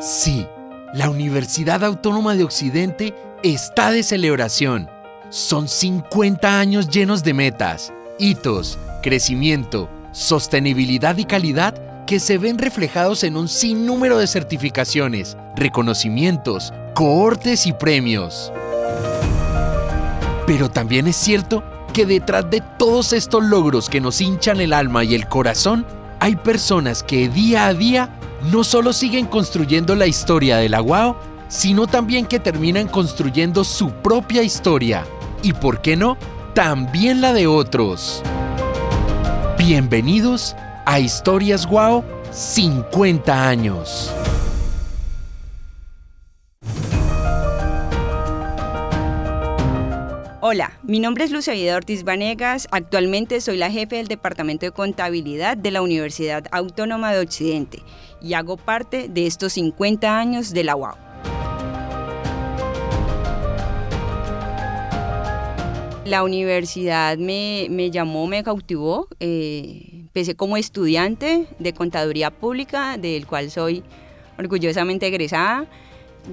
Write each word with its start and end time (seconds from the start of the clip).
Sí, 0.00 0.46
la 0.94 1.10
Universidad 1.10 1.82
Autónoma 1.82 2.36
de 2.36 2.44
Occidente 2.44 3.14
está 3.42 3.90
de 3.90 4.04
celebración. 4.04 4.88
Son 5.28 5.66
50 5.66 6.60
años 6.60 6.88
llenos 6.88 7.24
de 7.24 7.34
metas, 7.34 7.92
hitos, 8.16 8.78
crecimiento, 9.02 9.90
sostenibilidad 10.12 11.16
y 11.16 11.24
calidad 11.24 11.74
que 12.06 12.20
se 12.20 12.38
ven 12.38 12.58
reflejados 12.58 13.24
en 13.24 13.36
un 13.36 13.48
sinnúmero 13.48 14.18
de 14.18 14.28
certificaciones, 14.28 15.36
reconocimientos, 15.56 16.72
cohortes 16.94 17.66
y 17.66 17.72
premios. 17.72 18.52
Pero 20.46 20.70
también 20.70 21.08
es 21.08 21.16
cierto 21.16 21.64
que 21.92 22.06
detrás 22.06 22.48
de 22.48 22.62
todos 22.78 23.12
estos 23.12 23.42
logros 23.42 23.88
que 23.88 24.00
nos 24.00 24.20
hinchan 24.20 24.60
el 24.60 24.72
alma 24.74 25.02
y 25.02 25.16
el 25.16 25.26
corazón, 25.26 25.84
hay 26.20 26.36
personas 26.36 27.02
que 27.02 27.28
día 27.28 27.66
a 27.66 27.74
día 27.74 28.17
no 28.42 28.64
solo 28.64 28.92
siguen 28.92 29.26
construyendo 29.26 29.94
la 29.94 30.06
historia 30.06 30.58
de 30.58 30.68
la 30.68 30.82
UAO, 30.82 31.16
sino 31.48 31.86
también 31.86 32.26
que 32.26 32.38
terminan 32.38 32.88
construyendo 32.88 33.64
su 33.64 33.90
propia 33.90 34.42
historia. 34.42 35.04
Y 35.42 35.52
por 35.52 35.80
qué 35.80 35.96
no, 35.96 36.16
también 36.54 37.20
la 37.20 37.32
de 37.32 37.46
otros. 37.46 38.22
Bienvenidos 39.58 40.54
a 40.86 41.00
Historias 41.00 41.66
Guau 41.66 42.04
50 42.30 43.48
años. 43.48 44.12
Hola, 50.50 50.78
mi 50.82 50.98
nombre 50.98 51.24
es 51.24 51.30
Lucía 51.30 51.76
Ortiz 51.76 52.04
Vanegas. 52.04 52.68
Actualmente 52.70 53.42
soy 53.42 53.58
la 53.58 53.70
jefe 53.70 53.96
del 53.96 54.08
Departamento 54.08 54.64
de 54.64 54.72
Contabilidad 54.72 55.58
de 55.58 55.70
la 55.70 55.82
Universidad 55.82 56.46
Autónoma 56.52 57.12
de 57.12 57.20
Occidente 57.20 57.82
y 58.22 58.32
hago 58.32 58.56
parte 58.56 59.10
de 59.10 59.26
estos 59.26 59.52
50 59.52 60.18
años 60.18 60.54
de 60.54 60.64
la 60.64 60.74
UAU. 60.74 60.96
La 66.06 66.22
universidad 66.24 67.18
me, 67.18 67.90
llamó, 67.90 68.26
me 68.26 68.42
cautivó. 68.42 69.06
Eh, 69.20 69.82
empecé 69.92 70.34
como 70.34 70.56
estudiante 70.56 71.46
de 71.58 71.74
contaduría 71.74 72.30
pública, 72.30 72.96
del 72.96 73.26
cual 73.26 73.50
soy 73.50 73.84
orgullosamente 74.38 75.08
egresada. 75.08 75.66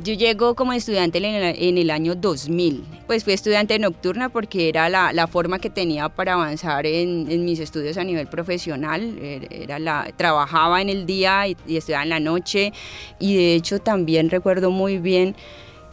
Yo 0.03 0.13
llego 0.13 0.55
como 0.55 0.73
estudiante 0.73 1.19
en 1.19 1.77
el, 1.77 1.89
año 1.89 2.15
2000. 2.15 2.83
Pues 3.07 3.23
fui 3.23 3.33
estudiante 3.33 3.79
nocturna 3.79 4.29
porque 4.29 4.67
era 4.67 4.89
la, 4.89 5.27
forma 5.27 5.59
que 5.59 5.69
tenía 5.69 6.09
para 6.09 6.33
avanzar 6.33 6.85
en, 6.85 7.45
mis 7.45 7.59
estudios 7.59 7.97
a 7.97 8.03
nivel 8.03 8.27
profesional. 8.27 9.17
Er, 9.21 9.47
era 9.51 9.79
la, 9.79 10.11
trabajaba 10.17 10.81
en 10.81 10.89
el 10.89 11.05
día 11.05 11.47
y, 11.47 11.55
y 11.65 11.77
estudiaba 11.77 12.03
en 12.03 12.09
la 12.09 12.19
noche. 12.19 12.73
Y 13.19 13.37
de 13.37 13.55
hecho 13.55 13.79
también 13.79 14.29
recuerdo 14.29 14.69
muy 14.69 14.97
bien 14.97 15.35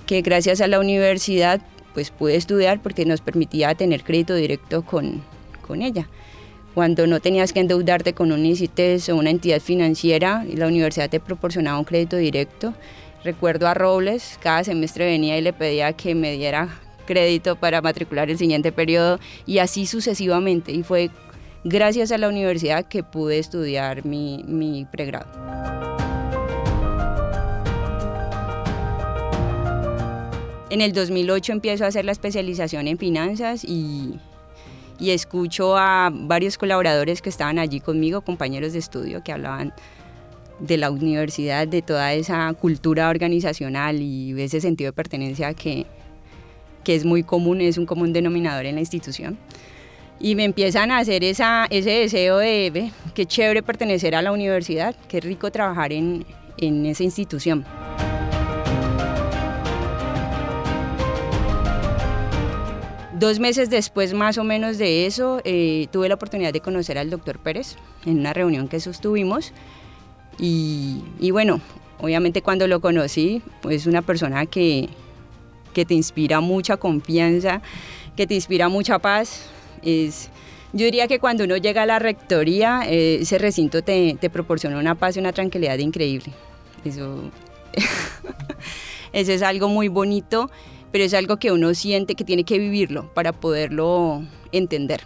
que 0.07 0.21
gracias 0.23 0.61
a 0.61 0.67
la 0.67 0.81
universidad 0.81 1.61
pues 1.95 2.11
pude 2.11 2.35
estudiar 2.35 2.83
porque 2.83 3.05
nos 3.05 3.21
permitía 3.21 3.75
tener 3.75 4.03
crédito 4.03 4.35
directo 4.35 4.83
con, 4.83 5.23
con 5.67 5.83
ella. 5.83 6.09
Cuando 6.75 7.07
no 7.07 7.21
tenías 7.21 7.53
que 7.53 7.61
endeudarte 7.61 8.15
con 8.15 8.33
un 8.33 8.47
ICITES 8.47 9.11
o 9.11 9.17
una 9.17 9.31
entidad 9.31 9.61
financiera, 9.61 10.45
la 10.55 10.67
universidad 10.67 11.11
te 11.11 11.21
proporcionaba 11.21 11.79
un 11.79 11.85
crédito 11.85 12.17
directo 12.17 12.75
Recuerdo 13.25 13.69
a 13.69 13.75
Robles, 13.75 14.39
cada 14.43 14.65
semestre 14.65 15.07
venía 15.07 15.39
y 15.39 15.43
le 15.43 15.53
pedía 15.53 15.93
que 15.93 16.15
me 16.15 16.33
diera 16.33 16.69
crédito 17.07 17.55
para 17.55 17.81
matricular 17.81 18.31
el 18.31 18.39
siguiente 18.39 18.73
periodo 18.73 19.21
y 19.47 19.59
así 19.59 19.87
sucesivamente. 19.87 20.73
Y 20.73 20.83
fue 20.83 21.11
gracias 21.63 22.11
a 22.11 22.19
la 22.19 22.29
universidad 22.29 22.85
que 22.87 23.05
pude 23.05 23.39
estudiar 23.39 24.05
mi, 24.05 24.87
pregrado. 24.91 25.31
En 30.71 30.81
el 30.81 30.93
2008 30.93 31.53
empiezo 31.53 31.85
a 31.85 31.89
hacer 31.89 32.05
la 32.05 32.13
especialización 32.13 32.89
en 32.89 32.99
finanzas 32.99 33.63
y, 33.63 34.19
y 34.99 35.11
escucho 35.11 35.77
a 35.77 36.11
varios 36.13 36.59
colaboradores 36.59 37.23
que 37.23 37.29
estaban 37.29 37.61
allí 37.61 37.79
conmigo, 37.79 38.23
compañeros 38.23 38.73
de 38.73 38.81
estudio, 38.81 39.23
que 39.23 39.33
hablaban 39.33 39.73
de 40.59 40.77
la 40.77 40.91
universidad, 40.91 41.67
de 41.67 41.83
toda 41.83 42.13
esa 42.13 42.53
cultura 42.55 43.09
organizacional 43.09 44.01
y 44.01 44.41
ese 44.41 44.61
sentido 44.61 44.89
de 44.89 44.93
pertenencia 44.93 45.55
que, 45.55 45.87
que 46.85 46.95
es 46.95 47.05
muy 47.05 47.23
común, 47.23 47.61
es 47.61 47.79
un 47.79 47.87
común 47.87 48.13
denominador 48.13 48.67
en 48.67 48.77
la 48.77 48.81
institución. 48.81 49.39
Y 50.21 50.35
me 50.37 50.45
empiezan 50.45 50.91
a 50.91 50.99
hacer 50.99 51.25
esa, 51.25 51.67
ese 51.71 51.91
deseo 51.91 52.39
de, 52.39 52.71
ve, 52.73 52.93
qué 53.15 53.27
chévere 53.27 53.63
pertenecer 53.63 54.15
a 54.15 54.23
la 54.23 54.31
universidad, 54.31 54.95
qué 55.09 55.21
rico 55.21 55.51
trabajar 55.51 55.93
en, 55.93 56.25
en 56.59 56.87
esa 56.87 57.03
institución. 57.03 57.65
Dos 63.19 63.39
meses 63.39 63.71
después 63.71 64.15
más 64.15 64.37
o 64.37 64.43
menos 64.43 64.79
de 64.79 65.07
eso, 65.07 65.41
eh, 65.45 65.87
tuve 65.93 66.09
la 66.09 66.17
oportunidad 66.17 66.53
de 66.53 66.61
conocer 66.61 66.99
al 66.99 67.09
doctor 67.09 67.39
Pérez 67.39 67.77
en 68.05 68.19
una 68.19 68.33
reunión 68.33 68.67
que 68.67 68.81
sostuvimos 68.81 69.53
y, 70.39 71.31
bueno, 71.31 71.61
obviamente 72.01 72.43
cuando 72.43 72.67
lo 72.67 72.81
conocí, 72.81 73.43
pues 73.61 73.87
una 73.87 74.03
persona 74.03 74.47
que, 74.47 74.89
que 75.73 75.85
te 75.85 75.95
inspira 75.95 76.41
mucha 76.41 76.77
confianza, 76.77 77.63
que 78.17 78.27
te 78.27 78.35
inspira 78.35 78.69
mucha 78.69 78.99
paz. 78.99 79.49
Es, 79.83 80.31
yo 80.73 80.87
diría 80.87 81.07
que 81.07 81.19
cuando 81.19 81.45
uno 81.45 81.57
llega 81.57 81.83
a 81.83 81.87
la 81.87 81.99
rectoría, 81.99 82.83
eh, 82.87 83.19
ese 83.21 83.39
recinto 83.39 83.83
te, 83.83 84.17
proporciona 84.33 84.79
una 84.79 84.95
paz 84.95 85.17
y 85.17 85.21
una 85.21 85.33
tranquilidad 85.33 85.79
increíble. 85.79 86.33
Eso, 86.85 87.31
eso 89.13 89.33
es 89.33 89.43
algo 89.43 89.69
muy 89.69 89.89
bonito, 89.89 90.51
pero 90.91 91.05
es 91.05 91.15
algo 91.15 91.37
que 91.37 91.53
uno 91.53 91.75
siente 91.75 92.15
que 92.15 92.25
tiene 92.25 92.45
que 92.45 92.59
vivirlo 92.59 93.13
para 93.13 93.33
poderlo 93.33 94.23
entender. 94.51 95.03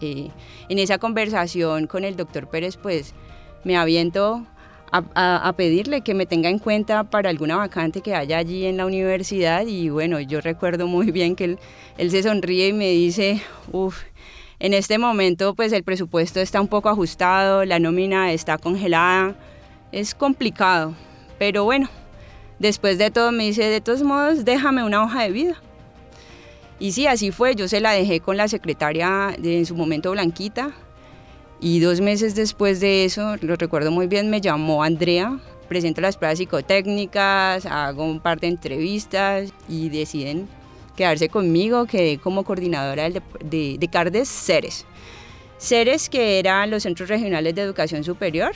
Eh, 0.00 0.30
en 0.68 0.78
esa 0.78 0.98
conversación 0.98 1.86
con 1.86 2.04
el 2.04 2.16
doctor 2.16 2.48
Pérez, 2.48 2.76
pues 2.76 3.14
me 3.64 3.76
aviento 3.76 4.46
a, 4.92 5.54
pedirle 5.56 6.02
que 6.02 6.12
me 6.12 6.26
tenga 6.26 6.50
en 6.50 6.58
cuenta 6.58 7.04
para 7.04 7.30
alguna 7.30 7.56
vacante 7.56 8.02
que 8.02 8.14
haya 8.14 8.36
allí 8.36 8.66
en 8.66 8.76
la 8.76 8.86
universidad. 8.86 9.66
Y 9.66 9.88
bueno, 9.88 10.20
yo 10.20 10.40
recuerdo 10.40 10.86
muy 10.86 11.10
bien 11.10 11.34
que 11.34 11.44
él, 11.44 11.58
él 11.96 12.10
se 12.10 12.22
sonríe 12.22 12.68
y 12.68 12.72
me 12.72 12.90
dice, 12.90 13.40
uff, 13.72 14.02
en 14.58 14.74
este 14.74 14.98
momento 14.98 15.54
pues 15.54 15.72
el 15.72 15.82
presupuesto 15.82 16.40
está 16.40 16.60
un 16.60 16.68
poco 16.68 16.88
ajustado, 16.88 17.64
la 17.64 17.78
nómina 17.78 18.32
está 18.32 18.58
congelada, 18.58 19.34
es 19.90 20.14
complicado, 20.14 20.94
pero 21.38 21.64
bueno, 21.64 21.88
después 22.58 22.98
de 22.98 23.10
todo 23.10 23.32
me 23.32 23.44
dice, 23.44 23.64
de 23.64 23.80
todos 23.80 24.02
modos, 24.02 24.44
déjame 24.44 24.84
una 24.84 25.02
hoja 25.02 25.22
de 25.22 25.30
vida. 25.30 25.56
Y 26.78 26.92
sí, 26.92 27.06
así 27.06 27.30
fue, 27.30 27.54
yo 27.54 27.68
se 27.68 27.80
la 27.80 27.92
dejé 27.92 28.20
con 28.20 28.36
la 28.36 28.48
secretaria 28.48 29.34
de, 29.38 29.58
en 29.58 29.66
su 29.66 29.74
momento 29.74 30.10
Blanquita, 30.12 30.72
y 31.62 31.78
dos 31.78 32.00
meses 32.00 32.34
después 32.34 32.80
de 32.80 33.04
eso, 33.04 33.36
lo 33.40 33.54
recuerdo 33.54 33.92
muy 33.92 34.08
bien, 34.08 34.28
me 34.30 34.40
llamó 34.40 34.82
Andrea, 34.82 35.38
presento 35.68 36.00
las 36.00 36.16
pruebas 36.16 36.38
psicotécnicas, 36.38 37.66
hago 37.66 38.04
un 38.04 38.18
par 38.18 38.40
de 38.40 38.48
entrevistas 38.48 39.52
y 39.68 39.88
deciden 39.88 40.48
quedarse 40.96 41.28
conmigo, 41.28 41.86
quedé 41.86 42.18
como 42.18 42.42
coordinadora 42.42 43.08
de, 43.08 43.22
de, 43.78 43.88
CARDES 43.88 44.28
CERES. 44.28 44.84
CERES 45.58 46.08
que 46.08 46.40
eran 46.40 46.68
los 46.68 46.82
Centros 46.82 47.08
Regionales 47.08 47.54
de 47.54 47.62
Educación 47.62 48.02
Superior, 48.02 48.50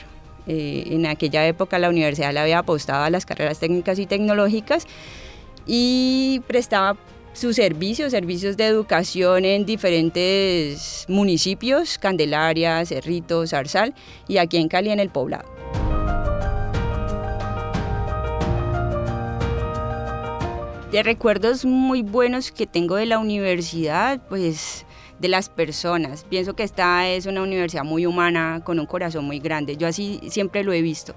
eh, 0.45 0.83
en 0.87 1.05
aquella 1.05 1.47
época 1.47 1.79
la 1.79 1.89
universidad 1.89 2.33
le 2.33 2.41
había 2.41 2.59
apostado 2.59 3.05
a 3.05 3.09
las 3.09 3.25
carreras 3.25 3.57
técnicas 3.57 3.99
y 3.99 4.05
tecnológicas 4.05 4.85
y 5.65 6.41
prestaba 6.45 6.97
sus 7.37 7.55
servicios, 7.55 8.11
servicios 8.11 8.57
de 8.57 8.65
educación 8.65 9.45
en 9.45 9.63
diferentes 9.65 11.05
municipios, 11.07 11.99
Candelaria, 11.99 12.83
Cerrito, 12.83 13.45
Zarzal 13.45 13.93
y 14.27 14.37
aquí 14.37 14.57
en 14.57 14.67
Cali 14.67 14.89
en 14.89 14.99
el 14.99 15.09
poblado. 15.09 15.47
De 20.91 21.03
recuerdos 21.03 21.63
muy 21.63 22.01
buenos 22.01 22.51
que 22.51 22.65
tengo 22.65 22.95
de 22.95 23.05
la 23.05 23.19
universidad, 23.19 24.19
pues 24.27 24.86
de 25.19 25.27
las 25.27 25.49
personas. 25.49 26.25
Pienso 26.29 26.55
que 26.55 26.63
esta 26.63 27.07
es 27.07 27.25
una 27.25 27.41
universidad 27.41 27.83
muy 27.83 28.05
humana, 28.05 28.61
con 28.63 28.79
un 28.79 28.85
corazón 28.85 29.25
muy 29.25 29.39
grande. 29.39 29.77
Yo 29.77 29.87
así 29.87 30.19
siempre 30.29 30.63
lo 30.63 30.73
he 30.73 30.81
visto. 30.81 31.15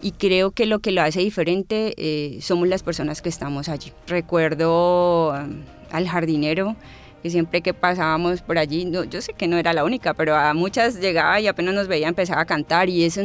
Y 0.00 0.12
creo 0.12 0.50
que 0.50 0.66
lo 0.66 0.78
que 0.80 0.92
lo 0.92 1.02
hace 1.02 1.20
diferente 1.20 1.94
eh, 1.96 2.38
somos 2.40 2.68
las 2.68 2.82
personas 2.82 3.22
que 3.22 3.28
estamos 3.28 3.68
allí. 3.68 3.92
Recuerdo 4.06 5.30
um, 5.30 5.62
al 5.90 6.08
jardinero 6.08 6.76
que 7.24 7.30
siempre 7.30 7.62
que 7.62 7.72
pasábamos 7.72 8.42
por 8.42 8.58
allí, 8.58 8.84
no, 8.84 9.02
yo 9.02 9.22
sé 9.22 9.32
que 9.32 9.48
no 9.48 9.56
era 9.56 9.72
la 9.72 9.82
única, 9.82 10.12
pero 10.12 10.36
a 10.36 10.52
muchas 10.52 11.00
llegaba 11.00 11.40
y 11.40 11.46
apenas 11.46 11.74
nos 11.74 11.88
veía 11.88 12.06
empezaba 12.06 12.42
a 12.42 12.44
cantar 12.44 12.90
y 12.90 13.02
eso 13.02 13.22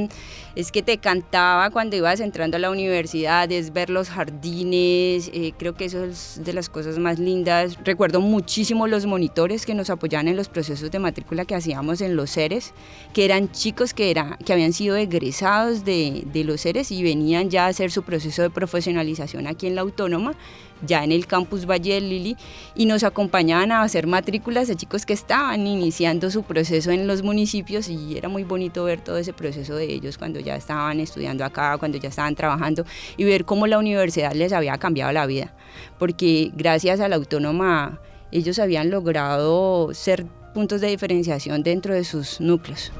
es 0.56 0.72
que 0.72 0.81
te 0.81 1.00
cantaba 1.00 1.69
cuando 1.69 1.98
ibas 1.98 2.22
entrando 2.22 2.56
a 2.56 2.62
la 2.62 2.72
universidad, 2.72 3.51
es 3.51 3.74
ver 3.74 3.90
los 3.90 4.10
jardines, 4.10 5.30
eh, 5.34 5.51
creo 5.57 5.75
que 5.75 5.84
eso 5.84 6.06
es 6.06 6.40
de 6.42 6.54
las 6.54 6.69
cosas 6.69 6.98
más 6.98 7.19
lindas. 7.19 7.78
Recuerdo 7.84 8.22
muchísimo 8.22 8.88
los 8.88 9.06
monitores 9.06 9.66
que 9.66 9.75
nos 9.75 9.90
apoyaban 9.90 10.30
en 10.30 10.38
los 10.38 10.48
procesos 10.48 10.90
de 10.92 11.00
matrícula 11.00 11.44
que 11.44 11.56
hacíamos 11.56 12.00
en 12.00 12.16
los 12.16 12.30
seres, 12.30 12.74
que 13.13 13.25
eran 13.25 13.52
chicos 13.52 13.94
que, 13.94 14.12
era, 14.12 14.38
que 14.45 14.54
habían 14.54 14.72
sido 14.72 14.95
egresados 14.95 15.84
de, 15.84 16.24
de 16.31 16.45
los 16.45 16.62
seres 16.62 16.90
y 16.92 17.04
venían 17.04 17.50
ya 17.50 17.66
a 17.66 17.68
hacer 17.68 17.92
su 17.92 18.04
proceso 18.04 18.44
de 18.44 18.50
profesionalización 18.50 19.45
aquí 19.45 19.68
en 19.68 19.75
la 19.75 19.81
autónoma 19.81 20.38
ya 20.81 21.04
en 21.04 21.12
el 21.12 21.28
campus 21.28 21.66
Valle 21.66 21.95
del 21.95 22.10
Lili 22.10 22.38
y 22.75 22.86
nos 22.86 23.04
acompañaban 23.04 23.72
a 23.72 23.81
hacer 23.90 24.06
matrículas 24.06 24.68
de 24.68 24.76
chicos 24.76 25.04
que 25.08 25.14
estaban 25.14 25.66
iniciando 25.66 26.30
su 26.30 26.44
proceso 26.44 26.92
en 26.92 27.08
los 27.08 27.24
municipios 27.24 27.90
y 27.90 28.16
era 28.16 28.30
muy 28.30 28.44
bonito 28.44 28.84
ver 28.84 29.02
todo 29.02 29.18
ese 29.18 29.34
proceso 29.34 29.76
de 29.76 29.86
ellos 29.86 30.20
cuando 30.20 30.40
ya 30.40 30.56
estaban 30.56 31.00
estudiando 31.00 31.44
acá, 31.44 31.76
cuando 31.80 31.98
ya 31.98 32.10
estaban 32.10 32.36
trabajando 32.36 32.86
y 33.18 33.24
ver 33.24 33.46
cómo 33.46 33.66
la 33.66 33.80
universidad 33.80 34.34
les 34.34 34.54
había 34.54 34.78
cambiado 34.78 35.12
la 35.12 35.26
vida, 35.26 35.56
porque 35.98 36.52
gracias 36.54 37.00
a 37.00 37.08
la 37.08 37.16
autónoma 37.16 38.00
ellos 38.32 38.60
habían 38.60 38.92
logrado 38.92 39.92
ser 39.96 40.28
puntos 40.54 40.82
de 40.82 40.88
diferenciación 40.88 41.64
dentro 41.64 41.96
de 41.96 42.04
sus 42.04 42.40
núcleos. 42.40 42.92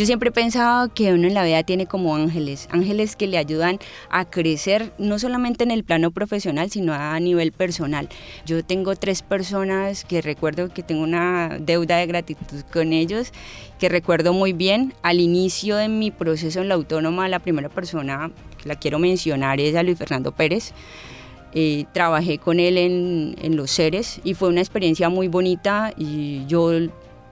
Yo 0.00 0.06
siempre 0.06 0.30
he 0.30 0.32
pensado 0.32 0.88
que 0.94 1.12
uno 1.12 1.28
en 1.28 1.34
la 1.34 1.44
vida 1.44 1.62
tiene 1.62 1.84
como 1.84 2.16
ángeles, 2.16 2.68
ángeles 2.70 3.16
que 3.16 3.26
le 3.26 3.36
ayudan 3.36 3.78
a 4.08 4.24
crecer 4.24 4.94
no 4.96 5.18
solamente 5.18 5.62
en 5.62 5.70
el 5.70 5.84
plano 5.84 6.10
profesional, 6.10 6.70
sino 6.70 6.94
a 6.94 7.20
nivel 7.20 7.52
personal. 7.52 8.08
Yo 8.46 8.64
tengo 8.64 8.96
tres 8.96 9.20
personas 9.20 10.06
que 10.06 10.22
recuerdo 10.22 10.72
que 10.72 10.82
tengo 10.82 11.02
una 11.02 11.58
deuda 11.60 11.98
de 11.98 12.06
gratitud 12.06 12.62
con 12.72 12.94
ellos, 12.94 13.30
que 13.78 13.90
recuerdo 13.90 14.32
muy 14.32 14.54
bien. 14.54 14.94
Al 15.02 15.20
inicio 15.20 15.76
de 15.76 15.90
mi 15.90 16.10
proceso 16.10 16.62
en 16.62 16.68
la 16.68 16.76
autónoma, 16.76 17.28
la 17.28 17.40
primera 17.40 17.68
persona 17.68 18.30
que 18.56 18.70
la 18.70 18.76
quiero 18.76 18.98
mencionar 18.98 19.60
es 19.60 19.76
a 19.76 19.82
Luis 19.82 19.98
Fernando 19.98 20.32
Pérez. 20.32 20.72
Eh, 21.52 21.84
trabajé 21.92 22.38
con 22.38 22.58
él 22.58 22.78
en, 22.78 23.36
en 23.42 23.54
los 23.54 23.70
seres 23.70 24.22
y 24.24 24.32
fue 24.32 24.48
una 24.48 24.60
experiencia 24.60 25.10
muy 25.10 25.28
bonita 25.28 25.92
y 25.94 26.46
yo 26.46 26.70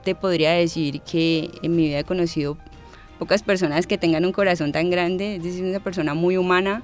te 0.09 0.15
podría 0.15 0.53
decir 0.53 1.01
que 1.01 1.51
en 1.61 1.75
mi 1.75 1.83
vida 1.83 1.99
he 1.99 2.03
conocido 2.03 2.57
pocas 3.19 3.43
personas 3.43 3.85
que 3.85 3.99
tengan 3.99 4.25
un 4.25 4.31
corazón 4.31 4.71
tan 4.71 4.89
grande, 4.89 5.35
es 5.35 5.43
decir, 5.43 5.63
una 5.63 5.79
persona 5.79 6.15
muy 6.15 6.35
humana, 6.35 6.83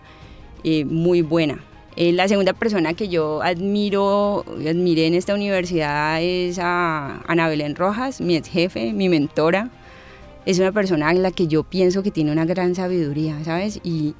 y 0.61 0.83
muy 0.83 1.21
buena. 1.21 1.59
Eh, 1.95 2.11
la 2.11 2.27
segunda 2.27 2.53
persona 2.53 2.93
que 2.93 3.07
yo 3.07 3.41
admiro, 3.41 4.45
admiré 4.67 5.07
en 5.07 5.15
esta 5.15 5.33
universidad 5.33 6.21
es 6.21 6.59
a 6.59 7.21
Ana 7.27 7.47
Belén 7.47 7.75
Rojas, 7.75 8.21
mi 8.21 8.35
ex 8.35 8.49
jefe, 8.49 8.93
mi 8.93 9.09
mentora. 9.09 9.69
Es 10.45 10.59
una 10.59 10.71
persona 10.71 11.09
en 11.09 11.23
la 11.23 11.31
que 11.31 11.47
yo 11.47 11.63
pienso 11.63 12.03
que 12.03 12.11
tiene 12.11 12.31
una 12.31 12.45
gran 12.45 12.75
sabiduría, 12.75 13.43
¿sabes? 13.43 13.79
Y, 13.83 14.13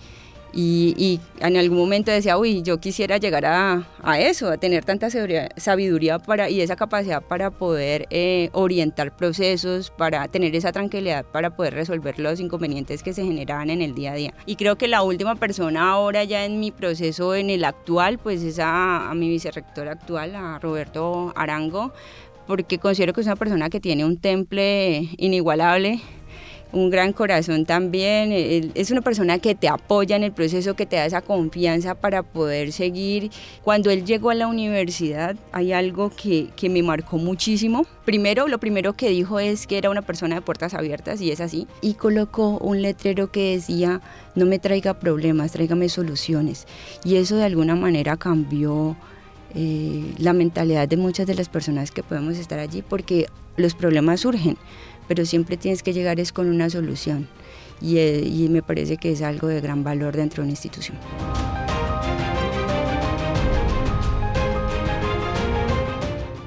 y, 0.58 1.20
en 1.40 1.58
algún 1.58 1.78
momento 1.78 2.12
decía, 2.12 2.38
uy, 2.38 2.62
yo 2.62 2.80
quisiera 2.80 3.18
llegar 3.18 3.46
a, 3.46 3.88
a 4.02 4.20
eso, 4.20 4.50
a 4.50 4.58
tener 4.58 4.86
tanta 4.86 5.10
sabiduría 5.10 6.20
para, 6.20 6.50
y 6.50 6.62
esa 6.62 6.78
capacidad 6.78 7.22
para 7.22 7.52
poder 7.52 8.08
eh, 8.10 8.50
orientar 8.54 9.16
procesos, 9.18 9.92
para 9.92 10.28
tener 10.30 10.56
esa 10.56 10.72
tranquilidad 10.72 11.26
para 11.26 11.56
poder 11.56 11.74
resolver 11.74 12.20
los 12.20 12.40
inconvenientes 12.40 13.04
que 13.04 13.12
se 13.12 13.26
generaban 13.26 13.70
en 13.70 13.82
el 13.82 13.94
día 13.94 14.14
a 14.14 14.16
día. 14.16 14.34
Y 14.46 14.56
creo 14.56 14.78
que 14.78 14.88
la 14.88 15.04
última 15.04 15.36
persona 15.36 15.92
ahora 15.92 16.24
ya 16.24 16.46
en 16.46 16.62
mi 16.62 16.72
proceso, 16.72 17.36
en 17.36 17.50
el 17.50 17.66
actual, 17.66 18.18
pues 18.18 18.42
es 18.42 18.60
a, 18.60 19.10
a 19.10 19.14
mi 19.14 19.28
vicerrector 19.28 19.90
actual, 19.90 20.36
a 20.36 20.60
Roberto 20.60 21.34
Arango, 21.36 21.92
porque 22.48 22.78
considero 22.78 23.12
que 23.12 23.22
es 23.22 23.28
una 23.28 23.36
persona 23.36 23.70
que 23.70 23.82
tiene 23.82 24.06
un 24.06 24.18
temple 24.18 25.10
inigualable 25.18 26.02
un 26.72 26.90
gran 26.90 27.14
corazón 27.14 27.66
también, 27.66 28.32
es 28.76 28.92
una 28.92 29.02
persona 29.02 29.40
que 29.40 29.56
te 29.56 29.68
apoya 29.68 30.16
en 30.16 30.24
el 30.24 30.32
proceso, 30.32 30.76
que 30.76 30.86
te 30.86 30.98
da 30.98 31.06
esa 31.06 31.22
confianza 31.22 31.96
para 31.96 32.24
poder 32.24 32.72
seguir. 32.72 33.32
Cuando 33.64 33.90
él 33.92 34.06
llegó 34.06 34.30
a 34.30 34.36
la 34.36 34.48
universidad 34.48 35.36
hay 35.52 35.72
algo 35.72 36.10
que, 36.10 36.50
que 36.56 36.70
me 36.70 36.84
marcó 36.84 37.18
muchísimo. 37.18 37.86
Primero, 38.04 38.48
lo 38.48 38.60
primero 38.60 38.94
que 38.94 39.10
dijo 39.10 39.40
es 39.40 39.68
que 39.68 39.78
era 39.78 39.90
una 39.90 40.02
persona 40.02 40.36
de 40.36 40.42
puertas 40.42 40.74
abiertas 40.74 41.22
y 41.22 41.32
es 41.32 41.40
así. 41.40 41.68
Y 41.82 41.94
colocó 41.94 42.58
un 42.58 42.82
letrero 42.82 43.32
que 43.32 43.56
decía, 43.56 44.02
no 44.36 44.46
me 44.46 44.60
traiga 44.60 44.96
problemas, 44.96 45.54
tráigame 45.54 45.90
soluciones. 45.90 46.68
Y 47.04 47.16
eso 47.16 47.38
de 47.38 47.46
alguna 47.46 47.76
manera 47.76 48.18
cambió 48.18 48.96
eh, 49.58 50.14
la 50.18 50.34
mentalidad 50.34 50.88
de 50.88 50.98
muchas 50.98 51.26
de 51.26 51.36
las 51.36 51.48
personas 51.48 51.92
que 51.92 52.04
podemos 52.04 52.38
estar 52.38 52.60
allí 52.60 52.82
porque 52.82 53.28
los 53.56 53.74
problemas 53.74 54.20
surgen 54.20 54.58
pero 55.08 55.26
siempre 55.26 55.58
tienes 55.58 55.84
que 55.84 55.94
llegar 55.94 56.20
es 56.20 56.32
con 56.32 56.48
una 56.48 56.70
solución 56.70 57.28
y, 57.82 57.98
eh, 57.98 58.22
y 58.26 58.50
me 58.50 58.62
parece 58.62 58.98
que 58.98 59.12
es 59.12 59.22
algo 59.22 59.48
de 59.48 59.62
gran 59.62 59.84
valor 59.84 60.16
dentro 60.16 60.42
de 60.42 60.48
una 60.48 60.52
institución. 60.52 60.98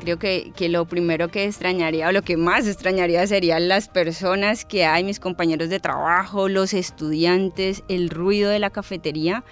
creo 0.09 0.19
que, 0.19 0.53
que, 0.57 0.71
lo 0.71 0.87
primero 0.87 1.29
que 1.29 1.45
extrañaría 1.45 2.09
o 2.09 2.13
lo 2.13 2.23
que 2.23 2.39
más 2.39 2.67
extrañaría 2.67 3.27
serían 3.27 3.69
las 3.69 3.89
personas 3.89 4.65
que 4.65 4.87
hay, 4.87 5.05
mis 5.05 5.21
compañeros 5.21 5.69
de 5.69 5.81
trabajo, 5.81 6.49
los 6.49 6.73
estudiantes, 6.73 7.83
el 7.89 8.09
ruido 8.09 8.49
de 8.49 8.59
la 8.59 8.71
cafetería, 8.71 9.45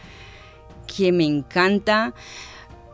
que 0.87 1.13
me 1.13 1.25
encanta. 1.25 2.15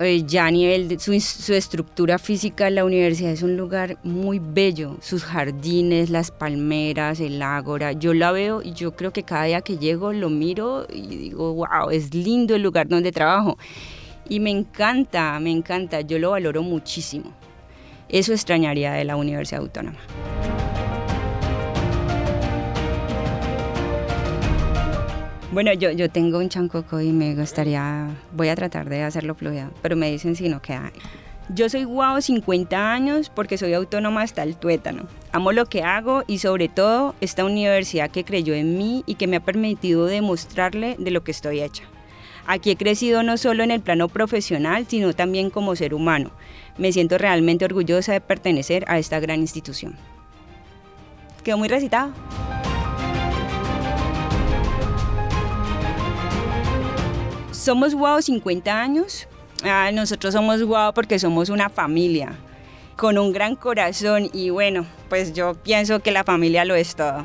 Eh, 0.02 0.24
ya 0.26 0.46
a 0.46 0.50
nivel 0.50 0.88
de 0.88 0.98
su, 0.98 1.18
su, 1.20 1.54
estructura 1.54 2.18
física, 2.18 2.68
la 2.70 2.84
universidad 2.84 3.30
es 3.30 3.42
un 3.42 3.56
lugar 3.56 3.98
muy 4.02 4.40
bello, 4.40 4.96
sus 5.00 5.22
jardines, 5.22 6.10
las 6.10 6.30
palmeras, 6.32 7.20
el 7.20 7.40
ágora, 7.40 7.92
yo 7.92 8.12
la 8.12 8.32
veo 8.32 8.62
y 8.62 8.72
yo 8.72 8.96
creo 8.96 9.12
que 9.12 9.22
cada 9.22 9.44
día 9.44 9.60
que 9.60 9.78
llego 9.78 10.12
lo 10.12 10.28
miro 10.28 10.86
y 10.92 11.06
digo, 11.06 11.54
wow, 11.54 11.90
es 11.90 12.14
lindo 12.14 12.56
el 12.56 12.62
lugar 12.62 12.88
donde 12.88 13.12
trabajo. 13.12 13.58
Y 14.28 14.40
me 14.40 14.50
encanta, 14.50 15.38
me 15.40 15.50
encanta, 15.50 16.00
yo 16.00 16.18
lo 16.18 16.30
valoro 16.30 16.62
muchísimo. 16.62 17.32
Eso 18.08 18.32
extrañaría 18.32 18.92
de 18.92 19.04
la 19.04 19.16
Universidad 19.16 19.60
Autónoma. 19.60 19.98
Bueno, 25.52 25.70
yo, 25.74 25.90
yo 25.90 26.08
tengo 26.08 26.38
un 26.38 26.48
chancoco 26.48 26.98
y 27.02 27.12
me 27.12 27.34
gustaría, 27.34 28.08
voy 28.32 28.48
a 28.48 28.56
tratar 28.56 28.88
de 28.88 29.02
hacerlo 29.02 29.34
fluido, 29.34 29.70
pero 29.82 29.96
me 29.96 30.10
dicen 30.10 30.34
si 30.34 30.48
no 30.48 30.62
queda. 30.62 30.90
Yo 31.50 31.68
soy 31.68 31.84
guau 31.84 32.22
50 32.22 32.90
años 32.90 33.28
porque 33.28 33.58
soy 33.58 33.74
autónoma 33.74 34.22
hasta 34.22 34.44
el 34.44 34.56
tuétano. 34.56 35.06
Amo 35.30 35.52
lo 35.52 35.66
que 35.66 35.82
hago 35.82 36.24
y 36.26 36.38
sobre 36.38 36.70
todo 36.70 37.14
esta 37.20 37.44
universidad 37.44 38.10
que 38.10 38.24
creyó 38.24 38.54
en 38.54 38.78
mí 38.78 39.04
y 39.04 39.16
que 39.16 39.26
me 39.26 39.36
ha 39.36 39.40
permitido 39.40 40.06
demostrarle 40.06 40.96
de 40.98 41.10
lo 41.10 41.22
que 41.22 41.32
estoy 41.32 41.60
hecha. 41.60 41.84
Aquí 42.46 42.70
he 42.70 42.76
crecido 42.76 43.22
no 43.22 43.36
solo 43.36 43.62
en 43.62 43.72
el 43.72 43.82
plano 43.82 44.08
profesional, 44.08 44.86
sino 44.88 45.12
también 45.12 45.50
como 45.50 45.76
ser 45.76 45.92
humano. 45.92 46.30
Me 46.78 46.92
siento 46.92 47.18
realmente 47.18 47.66
orgullosa 47.66 48.12
de 48.14 48.22
pertenecer 48.22 48.86
a 48.88 48.98
esta 48.98 49.20
gran 49.20 49.40
institución. 49.40 49.96
Quedó 51.44 51.58
muy 51.58 51.68
recitado. 51.68 52.10
Somos 57.62 57.94
guau 57.94 58.20
50 58.20 58.70
años. 58.70 59.28
Ah, 59.64 59.90
nosotros 59.92 60.34
somos 60.34 60.62
guau 60.62 60.92
porque 60.92 61.18
somos 61.18 61.48
una 61.48 61.68
familia 61.68 62.36
con 62.96 63.18
un 63.18 63.32
gran 63.32 63.56
corazón 63.56 64.28
y 64.32 64.50
bueno, 64.50 64.84
pues 65.08 65.32
yo 65.32 65.54
pienso 65.54 66.00
que 66.00 66.10
la 66.10 66.24
familia 66.24 66.64
lo 66.64 66.74
es 66.74 66.94
todo. 66.94 67.24